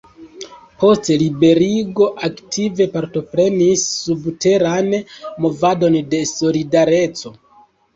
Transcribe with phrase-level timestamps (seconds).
[0.83, 4.93] Post liberigo aktive partoprenis subteran
[5.45, 7.41] movadon de Solidareco.